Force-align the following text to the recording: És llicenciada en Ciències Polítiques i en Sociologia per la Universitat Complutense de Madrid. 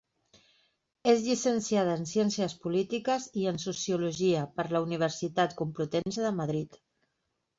És 1.11 1.19
llicenciada 1.25 1.93
en 1.99 2.07
Ciències 2.11 2.55
Polítiques 2.63 3.27
i 3.43 3.45
en 3.53 3.61
Sociologia 3.65 4.41
per 4.57 4.67
la 4.77 4.83
Universitat 4.89 5.53
Complutense 5.61 6.25
de 6.29 6.35
Madrid. 6.39 6.81